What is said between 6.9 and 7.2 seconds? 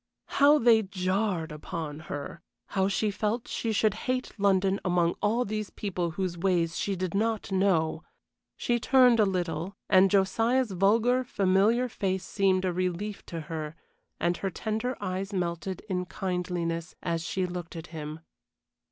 did